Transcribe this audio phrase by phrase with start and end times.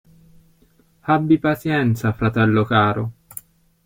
[1.15, 3.11] Abbi pazienza, fratello caro.